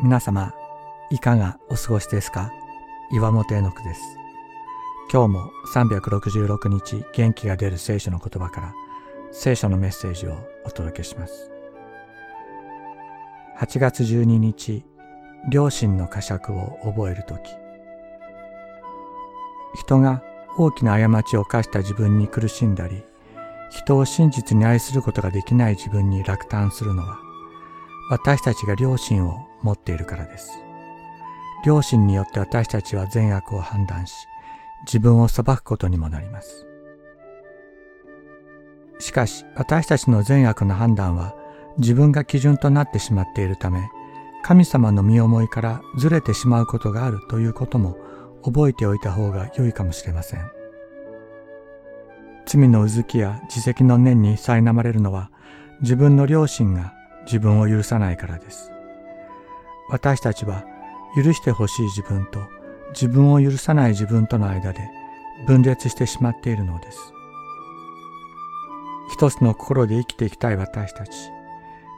[0.00, 0.52] 皆様、
[1.10, 2.50] いかがお過ごしですか？
[3.12, 4.00] 岩本絵の句です。
[5.12, 8.74] 今日も366日元気が出る聖書の言葉から
[9.30, 11.50] 聖書のメッセージをお届けします。
[13.58, 14.84] 8月12日、
[15.50, 17.40] 良心の呵責を覚えるとき。
[19.76, 20.22] 人が
[20.58, 23.04] 大きな過ちを犯した自分に苦しんだり、
[23.70, 27.18] 人を真実に愛することができない自分に落胆するのは、
[28.12, 30.58] 私たちが良心を持っているからです。
[31.64, 34.12] 良心によって私たちは善悪を判断し、
[34.84, 36.66] 自分を裁くことにもなります。
[38.98, 41.34] しかし、私たちの善悪の判断は
[41.78, 43.88] 自分が基準となってしまっているため、
[44.42, 47.96] 神様の身思いからずれてしまうことがあるということも
[48.44, 50.50] 覚えておいた方が良いかもしれません。
[52.44, 55.30] 罪のうずきや自責の念に苛まれるのは
[55.80, 56.92] 自分の良心が
[57.24, 58.70] 自分を許さないからです。
[59.88, 60.64] 私たちは
[61.16, 62.40] 許してほしい自分と
[62.92, 64.88] 自分を許さない自分との間で
[65.46, 67.12] 分裂してしまっているのです。
[69.12, 71.10] 一つの心で生きていきたい私たち。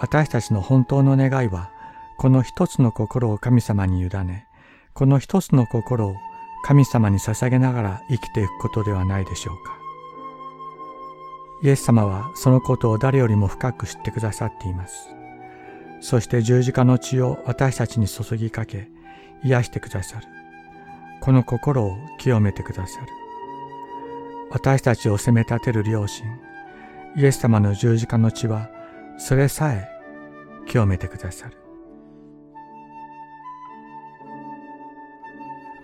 [0.00, 1.70] 私たちの本当の願いは、
[2.18, 4.46] この一つの心を神様に委ね、
[4.92, 6.16] この一つの心を
[6.64, 9.75] 神様に捧げながら生きていくことではないでしょうか。
[11.62, 15.08] イエス様はそのことを誰よりも深く知ってくださっています。
[16.00, 18.88] そして十字架の血を私たちに注ぎかけ、
[19.42, 20.26] 癒してくださる。
[21.20, 23.06] この心を清めてくださる。
[24.50, 26.26] 私たちを責め立てる良心、
[27.16, 28.68] イエス様の十字架の血は、
[29.16, 29.88] それさえ
[30.66, 31.56] 清めてくださる。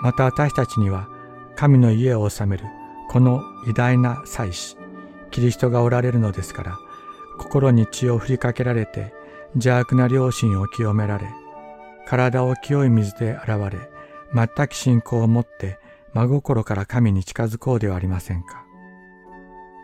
[0.00, 1.08] また私たちには、
[1.54, 2.64] 神の家を治める
[3.08, 4.77] この偉大な祭司、
[5.30, 6.78] キリストがおられるのですから、
[7.38, 9.12] 心に血を振りかけられて
[9.54, 11.26] 邪悪な良心を清められ、
[12.06, 13.78] 体を清い水で洗われ、
[14.34, 15.78] 全く信仰を持って
[16.14, 18.64] 真心から神に近づこうではありませんか。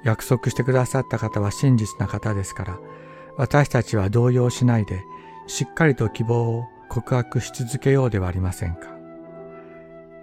[0.05, 2.79] 約束してくださった方は真実な方ですから、
[3.37, 5.03] 私たちは動揺しないで、
[5.47, 8.95] しっかりと希望を告白し続けようではありませんか。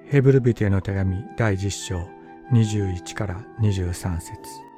[0.05, 2.09] ヘブルビテへの手紙第10章
[2.51, 4.70] 21から23節